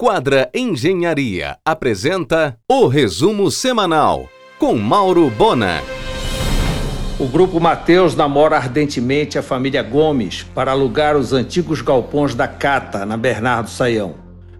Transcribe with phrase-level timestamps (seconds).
[0.00, 5.82] Quadra Engenharia apresenta o resumo semanal com Mauro Bona.
[7.18, 13.04] O grupo Mateus namora ardentemente a família Gomes para alugar os antigos galpões da Cata,
[13.04, 14.14] na Bernardo Saião.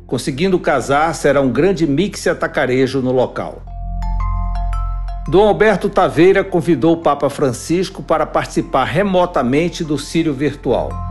[0.09, 3.63] Conseguindo casar, será um grande mix atacarejo no local.
[5.29, 11.08] Dom Alberto Taveira convidou o Papa Francisco para participar remotamente do Sírio Virtual.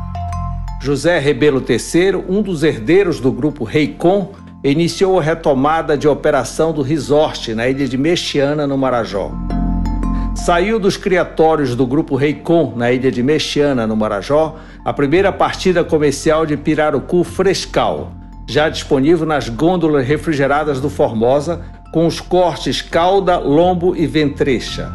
[0.79, 4.33] José Rebelo III, um dos herdeiros do grupo Reicon,
[4.63, 9.31] iniciou a retomada de operação do resort na ilha de Mexiana, no Marajó.
[10.35, 15.83] Saiu dos criatórios do grupo Reicon, na ilha de Mexiana, no Marajó, a primeira partida
[15.83, 18.11] comercial de pirarucu frescal,
[18.47, 24.91] já disponível nas gôndolas refrigeradas do Formosa, com os cortes cauda, lombo e ventrecha.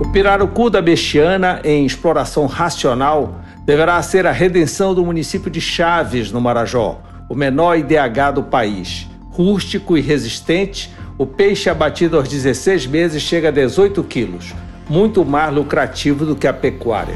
[0.00, 6.32] O pirarucu da Mexiana, em exploração racional, deverá ser a redenção do município de Chaves,
[6.32, 9.08] no Marajó, o menor IDH do país.
[9.30, 14.54] Rústico e resistente, o peixe abatido aos 16 meses chega a 18 quilos,
[14.88, 17.14] muito mais lucrativo do que a pecuária.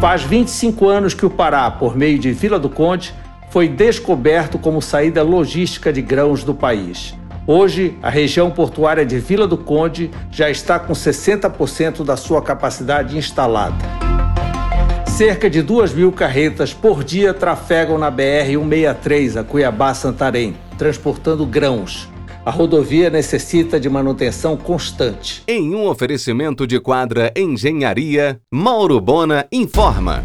[0.00, 3.14] Faz 25 anos que o Pará, por meio de Vila do Conde,
[3.50, 7.14] foi descoberto como saída logística de grãos do país.
[7.46, 13.16] Hoje, a região portuária de Vila do Conde já está com 60% da sua capacidade
[13.16, 14.01] instalada.
[15.16, 22.08] Cerca de 2 mil carretas por dia trafegam na BR-163 a Cuiabá-Santarém, transportando grãos.
[22.46, 25.42] A rodovia necessita de manutenção constante.
[25.46, 30.24] Em um oferecimento de quadra Engenharia, Mauro Bona informa.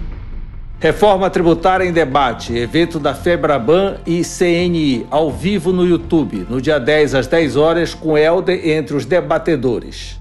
[0.80, 6.80] Reforma tributária em debate, evento da Febraban e CNI, ao vivo no YouTube, no dia
[6.80, 10.17] 10 às 10 horas, com Helder entre os debatedores.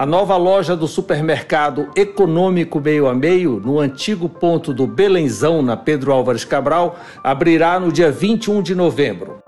[0.00, 5.76] A nova loja do supermercado Econômico Meio a Meio, no antigo ponto do Belenzão, na
[5.76, 9.42] Pedro Álvares Cabral, abrirá no dia 21 de novembro.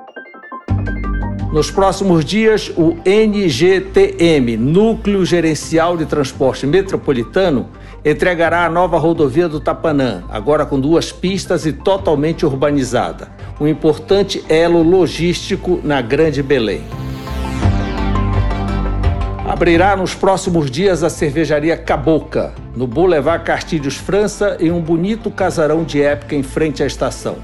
[1.55, 7.71] Nos próximos dias, o NGTM, Núcleo Gerencial de Transporte Metropolitano,
[8.05, 14.45] entregará a nova rodovia do Tapanã, agora com duas pistas e totalmente urbanizada, um importante
[14.51, 16.85] elo logístico na Grande Belém.
[19.45, 25.83] Abrirá nos próximos dias a cervejaria Caboca, no Boulevard Castilhos França, em um bonito casarão
[25.83, 27.39] de época em frente à estação.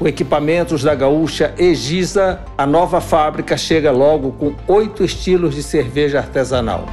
[0.00, 6.18] Com equipamentos da gaúcha Egisa, a nova fábrica chega logo com oito estilos de cerveja
[6.18, 6.84] artesanal.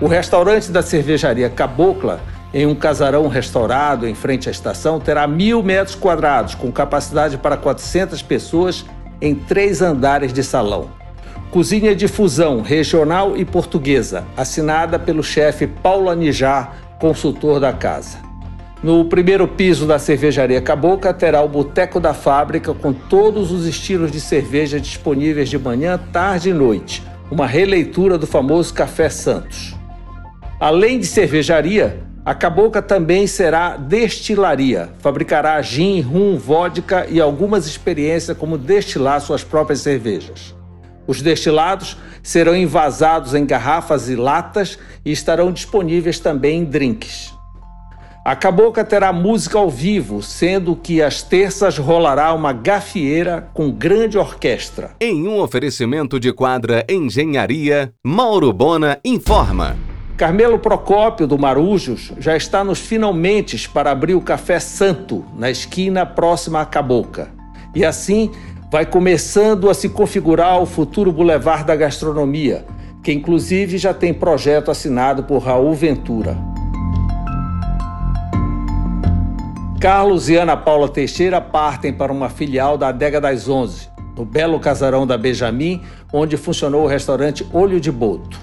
[0.00, 2.18] O restaurante da cervejaria Cabocla,
[2.52, 7.58] em um casarão restaurado em frente à estação, terá mil metros quadrados, com capacidade para
[7.58, 8.86] 400 pessoas
[9.20, 10.99] em três andares de salão.
[11.50, 18.18] Cozinha de fusão regional e portuguesa, assinada pelo chefe Paulo Anijar, consultor da casa.
[18.80, 24.12] No primeiro piso da cervejaria Cabocla terá o Boteco da Fábrica com todos os estilos
[24.12, 29.74] de cerveja disponíveis de manhã, tarde e noite, uma releitura do famoso Café Santos.
[30.60, 34.90] Além de cervejaria, a Cabocla também será destilaria.
[35.00, 40.59] Fabricará gin, rum, vodka e algumas experiências como destilar suas próprias cervejas.
[41.06, 47.32] Os destilados serão envasados em garrafas e latas e estarão disponíveis também em drinks.
[48.22, 54.18] A Cabocla terá música ao vivo, sendo que às terças rolará uma gafieira com grande
[54.18, 54.90] orquestra.
[55.00, 59.74] Em um oferecimento de quadra Engenharia, Mauro Bona informa.
[60.18, 66.04] Carmelo Procópio, do Marujos, já está nos finalmente para abrir o Café Santo, na esquina
[66.04, 67.28] próxima à Cabocla.
[67.74, 68.30] E assim
[68.70, 72.64] vai começando a se configurar o futuro Boulevard da Gastronomia,
[73.02, 76.38] que inclusive já tem projeto assinado por Raul Ventura.
[79.80, 84.60] Carlos e Ana Paula Teixeira partem para uma filial da Adega das Onze, no belo
[84.60, 85.82] casarão da Benjamin,
[86.12, 88.38] onde funcionou o restaurante Olho de Boto.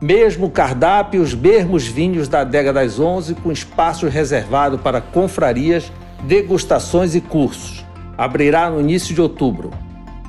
[0.00, 5.92] Mesmo cardápio os mesmos vinhos da Adega das Onze, com espaço reservado para confrarias,
[6.26, 7.81] degustações e cursos
[8.16, 9.70] abrirá no início de outubro.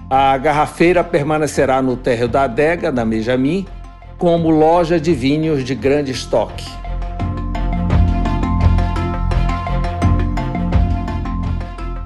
[0.09, 3.65] A garrafeira permanecerá no térreo da adega, da Benjamin,
[4.17, 6.65] como loja de vinhos de grande estoque.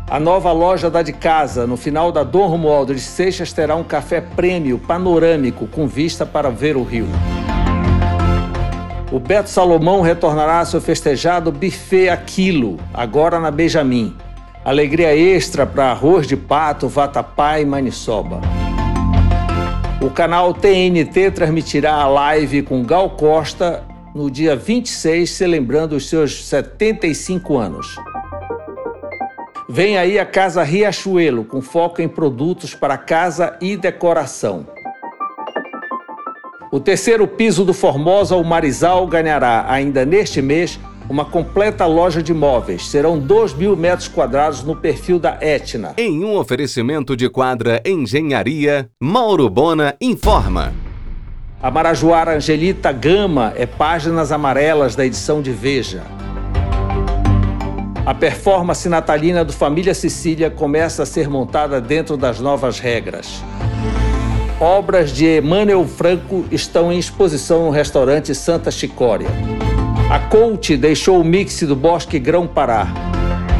[0.09, 3.83] A nova loja da de casa, no final da Dom Romualdo de Seixas, terá um
[3.83, 7.07] café prêmio panorâmico com vista para ver o rio.
[9.11, 14.15] O Beto Salomão retornará seu festejado buffet Aquilo, agora na Benjamin.
[14.67, 18.41] Alegria extra para arroz de pato, vatapá e maniçoba.
[20.01, 26.43] O canal TNT transmitirá a live com Gal Costa no dia 26, celebrando os seus
[26.47, 27.95] 75 anos.
[29.69, 34.67] Vem aí a Casa Riachuelo, com foco em produtos para casa e decoração.
[36.73, 40.77] O terceiro piso do Formosa, o Marizal, ganhará, ainda neste mês,
[41.09, 42.87] uma completa loja de móveis.
[42.87, 45.93] Serão 2 mil metros quadrados no perfil da Etna.
[45.97, 50.73] Em um oferecimento de quadra Engenharia, Mauro Bona informa.
[51.61, 56.03] A Marajoara Angelita Gama é páginas amarelas da edição de Veja.
[58.05, 63.43] A performance natalina do Família Sicília começa a ser montada dentro das novas regras.
[64.61, 69.27] Obras de Emmanuel Franco estão em exposição no restaurante Santa Chicória.
[70.09, 72.87] A Coach deixou o mix do Bosque Grão Pará.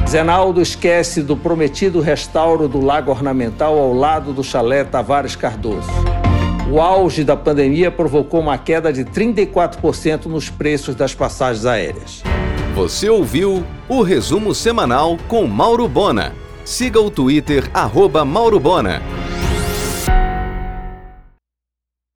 [0.07, 5.89] Zenaldo esquece do prometido restauro do Lago Ornamental ao lado do chalé Tavares Cardoso.
[6.71, 12.23] O auge da pandemia provocou uma queda de 34% nos preços das passagens aéreas.
[12.73, 16.33] Você ouviu o resumo semanal com Mauro Bona.
[16.63, 19.01] Siga o Twitter, arroba Mauro Bona.